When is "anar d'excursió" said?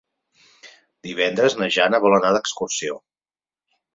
2.19-2.99